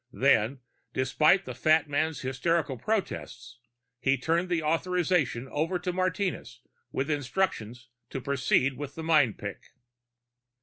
[0.13, 0.61] Then,
[0.93, 3.59] despite the fat man's hysterical protests,
[3.99, 9.61] he turned the authorization over to Martinez with instructions to proceed with the mind pick.